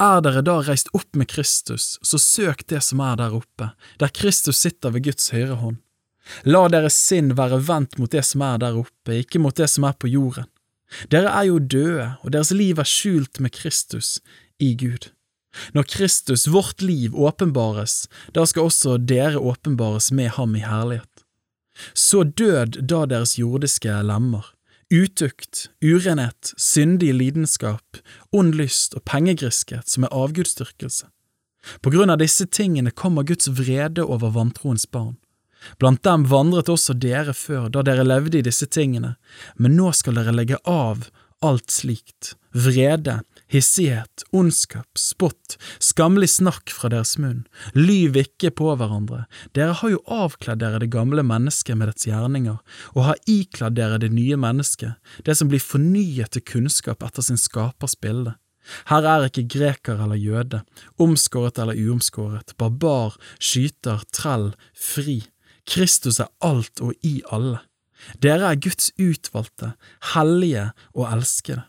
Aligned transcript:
Er 0.00 0.20
dere 0.24 0.42
da 0.44 0.58
reist 0.66 0.90
opp 0.96 1.16
med 1.16 1.28
Kristus, 1.30 1.96
så 2.02 2.18
søk 2.18 2.66
det 2.70 2.82
som 2.84 3.00
er 3.04 3.16
der 3.20 3.34
oppe, 3.36 3.70
der 4.00 4.12
Kristus 4.12 4.60
sitter 4.62 4.94
ved 4.94 5.06
Guds 5.06 5.30
høyre 5.34 5.58
hånd. 5.62 5.80
La 6.44 6.66
deres 6.72 6.96
sinn 6.98 7.34
være 7.38 7.60
vendt 7.68 7.98
mot 8.00 8.10
det 8.10 8.24
som 8.26 8.42
er 8.42 8.58
der 8.62 8.78
oppe, 8.78 9.20
ikke 9.22 9.40
mot 9.42 9.56
det 9.56 9.68
som 9.70 9.86
er 9.86 9.94
på 9.94 10.10
jorden. 10.10 10.48
Dere 11.10 11.32
er 11.34 11.48
jo 11.48 11.58
døde, 11.58 12.08
og 12.22 12.32
deres 12.34 12.52
liv 12.54 12.78
er 12.78 12.86
skjult 12.86 13.40
med 13.42 13.54
Kristus 13.54 14.18
i 14.62 14.74
Gud. 14.78 15.10
Når 15.74 15.86
Kristus, 15.88 16.46
vårt 16.52 16.82
liv, 16.82 17.14
åpenbares, 17.16 18.06
da 18.34 18.44
skal 18.46 18.68
også 18.68 18.98
dere 18.98 19.40
åpenbares 19.40 20.10
med 20.12 20.34
ham 20.36 20.54
i 20.56 20.64
herlighet. 20.64 21.24
Så 21.94 22.24
død 22.24 22.80
da 22.88 23.04
deres 23.08 23.36
jordiske 23.38 23.92
lemmer, 24.04 24.44
utukt, 24.92 25.70
urenhet, 25.84 26.52
syndig 26.56 27.14
lidenskap, 27.14 28.00
ond 28.32 28.54
lyst 28.54 28.94
og 28.94 29.04
pengegriskhet 29.08 29.88
som 29.90 30.06
er 30.06 30.14
avgudsdyrkelse. 30.14 31.08
På 31.82 31.90
grunn 31.90 32.12
av 32.12 32.20
disse 32.22 32.46
tingene 32.46 32.92
kommer 32.94 33.26
Guds 33.26 33.48
vrede 33.50 34.04
over 34.04 34.30
vantroens 34.36 34.86
barn. 34.86 35.16
Blant 35.80 36.04
dem 36.06 36.26
vandret 36.30 36.68
også 36.70 36.94
dere 36.94 37.34
før, 37.34 37.68
da 37.72 37.82
dere 37.82 38.06
levde 38.06 38.38
i 38.38 38.44
disse 38.46 38.68
tingene, 38.70 39.16
men 39.58 39.74
nå 39.74 39.90
skal 39.96 40.20
dere 40.20 40.34
legge 40.36 40.60
av 40.62 41.08
alt 41.44 41.70
slikt, 41.70 42.34
vrede, 42.56 43.20
hissighet, 43.52 44.24
ondskap, 44.32 44.88
spott, 44.98 45.56
skammelig 45.82 46.30
snakk 46.36 46.72
fra 46.72 46.90
deres 46.92 47.16
munn, 47.20 47.44
lyv 47.76 48.16
ikke 48.22 48.50
på 48.56 48.72
hverandre, 48.78 49.24
dere 49.56 49.76
har 49.80 49.92
jo 49.92 50.00
avkledd 50.12 50.62
dere 50.62 50.80
det 50.82 50.90
gamle 50.94 51.24
mennesket 51.26 51.78
med 51.78 51.92
dets 51.92 52.08
gjerninger, 52.08 52.58
og 52.94 53.06
har 53.10 53.22
ikledd 53.30 53.76
dere 53.78 54.00
det 54.02 54.10
nye 54.14 54.38
mennesket, 54.40 54.96
det 55.26 55.36
som 55.38 55.52
blir 55.52 55.62
fornyet 55.62 56.32
til 56.34 56.46
kunnskap 56.54 57.04
etter 57.06 57.26
sin 57.26 57.40
skapers 57.40 57.98
bilde. 58.00 58.34
Her 58.90 59.06
er 59.06 59.28
ikke 59.28 59.46
greker 59.46 60.00
eller 60.02 60.18
jøde, 60.18 60.64
omskåret 60.98 61.60
eller 61.62 61.78
uomskåret, 61.78 62.56
barbar, 62.58 63.14
skyter, 63.38 64.02
trell, 64.10 64.50
fri. 64.74 65.20
Kristus 65.66 66.18
er 66.22 66.30
alt 66.46 66.82
og 66.82 66.94
i 67.06 67.20
alle. 67.34 67.60
Dere 68.22 68.52
er 68.52 68.60
Guds 68.60 68.92
utvalgte, 69.00 69.74
hellige 70.14 70.70
og 70.94 71.08
elskede. 71.10 71.64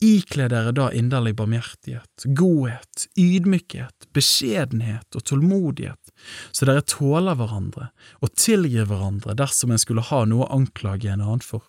Ikle 0.00 0.46
dere 0.48 0.72
da 0.72 0.86
inderlig 0.96 1.34
barmhjertighet, 1.36 2.24
godhet, 2.36 3.04
ydmykhet, 3.20 4.08
beskjedenhet 4.16 5.16
og 5.16 5.24
tålmodighet, 5.28 6.12
så 6.56 6.68
dere 6.68 6.84
tåler 6.88 7.36
hverandre 7.36 7.90
og 8.24 8.32
tilgir 8.32 8.88
hverandre 8.88 9.36
dersom 9.36 9.74
en 9.74 9.82
skulle 9.82 10.04
ha 10.08 10.22
noe 10.28 10.46
å 10.46 10.54
anklage 10.56 11.12
en 11.12 11.20
annen 11.20 11.44
for. 11.44 11.66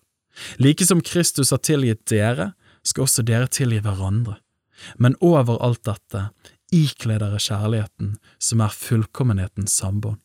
Like 0.64 0.88
som 0.88 1.04
Kristus 1.04 1.52
har 1.52 1.60
tilgitt 1.60 2.06
dere, 2.08 2.54
skal 2.88 3.06
også 3.06 3.28
dere 3.28 3.52
tilgi 3.52 3.82
hverandre. 3.84 4.38
Men 4.96 5.18
over 5.20 5.60
alt 5.62 5.84
dette, 5.86 6.30
ikle 6.72 7.20
dere 7.20 7.40
kjærligheten, 7.40 8.16
som 8.40 8.64
er 8.64 8.80
fullkommenhetens 8.80 9.76
sambånd. 9.76 10.24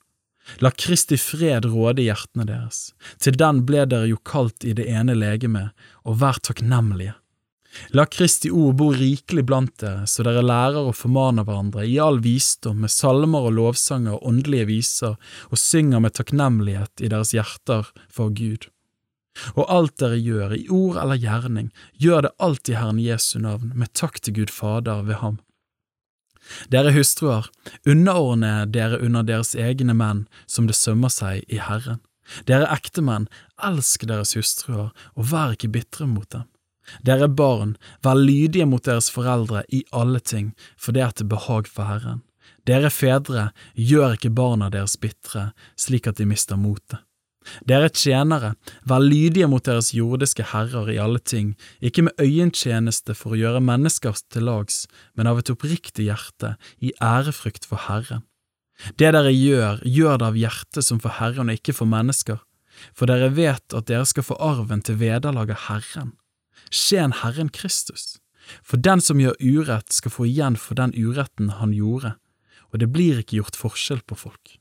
La 0.63 0.71
Kristi 0.71 1.19
fred 1.19 1.67
råde 1.69 2.03
i 2.03 2.09
hjertene 2.09 2.47
deres, 2.49 2.91
til 3.23 3.37
den 3.39 3.65
ble 3.69 3.85
dere 3.91 4.11
jo 4.11 4.19
kalt 4.23 4.65
i 4.65 4.75
det 4.77 4.87
ene 4.89 5.17
legemet, 5.19 5.75
og 6.07 6.21
vær 6.23 6.41
takknemlige. 6.43 7.17
La 7.93 8.07
Kristi 8.07 8.51
ord 8.51 8.77
bo 8.81 8.89
rikelig 8.95 9.45
blant 9.47 9.75
dere, 9.83 10.07
så 10.09 10.25
dere 10.25 10.45
lærer 10.45 10.89
å 10.89 10.95
formane 10.97 11.45
hverandre 11.45 11.85
i 11.87 11.99
all 12.01 12.23
visdom 12.25 12.81
med 12.85 12.93
salmer 12.93 13.49
og 13.49 13.57
lovsanger 13.59 14.17
og 14.17 14.31
åndelige 14.31 14.71
viser, 14.71 15.19
og 15.51 15.61
synger 15.61 16.03
med 16.05 16.17
takknemlighet 16.17 17.05
i 17.05 17.13
deres 17.13 17.35
hjerter 17.37 17.91
for 18.09 18.33
Gud. 18.33 18.71
Og 19.55 19.67
alt 19.69 19.99
dere 20.01 20.17
gjør, 20.17 20.55
i 20.57 20.69
ord 20.73 20.97
eller 21.03 21.21
gjerning, 21.21 21.69
gjør 22.01 22.29
det 22.29 22.37
alt 22.41 22.71
i 22.73 22.79
Herren 22.79 23.03
Jesu 23.03 23.37
navn, 23.43 23.75
med 23.77 23.93
takk 23.93 24.23
til 24.23 24.41
Gud 24.41 24.55
Fader 24.55 25.05
ved 25.05 25.21
ham. 25.21 25.37
Dere 26.71 26.93
hustruer, 26.95 27.49
underordne 27.87 28.67
dere 28.71 29.01
under 29.03 29.27
deres 29.27 29.55
egne 29.55 29.95
menn 29.97 30.27
som 30.47 30.69
det 30.69 30.77
sømmer 30.79 31.13
seg 31.13 31.45
i 31.53 31.61
Herren. 31.63 32.03
Dere 32.47 32.69
ektemenn, 32.75 33.29
elsk 33.63 34.07
deres 34.11 34.35
hustruer, 34.39 34.93
og 35.15 35.31
vær 35.31 35.55
ikke 35.55 35.73
bitre 35.79 36.09
mot 36.11 36.29
dem. 36.35 36.47
Dere 37.07 37.29
barn, 37.29 37.75
vær 38.03 38.19
lydige 38.19 38.67
mot 38.67 38.85
deres 38.87 39.11
foreldre 39.11 39.65
i 39.75 39.83
alle 39.93 40.21
ting, 40.21 40.53
for 40.79 40.95
det 40.95 41.03
er 41.03 41.15
til 41.15 41.31
behag 41.31 41.71
for 41.71 41.91
Herren. 41.91 42.23
Dere 42.67 42.91
fedre, 42.91 43.51
gjør 43.75 44.17
ikke 44.19 44.35
barna 44.35 44.71
deres 44.71 44.97
bitre, 44.99 45.51
slik 45.79 46.07
at 46.11 46.19
de 46.19 46.27
mister 46.27 46.59
motet. 46.59 47.06
Dere 47.69 47.91
tjenere, 47.91 48.55
vær 48.89 49.03
lydige 49.03 49.49
mot 49.51 49.65
deres 49.65 49.93
jordiske 49.95 50.49
herrer 50.53 50.91
i 50.93 50.99
alle 51.03 51.21
ting, 51.21 51.55
ikke 51.81 52.07
med 52.09 52.23
øyentjeneste 52.23 53.15
for 53.17 53.35
å 53.35 53.41
gjøre 53.41 53.63
mennesker 53.65 54.19
til 54.33 54.49
lags, 54.49 54.85
men 55.15 55.31
av 55.31 55.41
et 55.41 55.53
oppriktig 55.53 56.09
hjerte, 56.09 56.57
i 56.81 56.93
ærefrykt 57.03 57.69
for 57.69 57.87
Herren. 57.87 58.25
Det 59.01 59.09
dere 59.15 59.33
gjør, 59.33 59.81
gjør 59.85 60.21
det 60.21 60.29
av 60.29 60.37
hjertet 60.37 60.85
som 60.85 61.01
for 61.01 61.17
Herren 61.17 61.49
og 61.49 61.59
ikke 61.59 61.75
for 61.77 61.89
mennesker, 61.89 62.43
for 62.93 63.09
dere 63.09 63.31
vet 63.33 63.73
at 63.73 63.89
dere 63.89 64.05
skal 64.09 64.27
få 64.27 64.37
arven 64.43 64.83
til 64.85 64.99
vederlaget 65.01 65.67
Herren. 65.71 66.13
Skjen 66.69 67.15
Herren 67.23 67.49
Kristus. 67.49 68.19
For 68.63 68.79
den 68.79 69.01
som 69.03 69.21
gjør 69.21 69.39
urett, 69.41 69.91
skal 69.95 70.13
få 70.13 70.27
igjen 70.29 70.59
for 70.61 70.79
den 70.79 70.93
uretten 70.95 71.57
han 71.59 71.73
gjorde, 71.75 72.15
og 72.71 72.83
det 72.83 72.93
blir 72.93 73.23
ikke 73.23 73.41
gjort 73.41 73.59
forskjell 73.59 74.05
på 74.07 74.19
folk. 74.27 74.59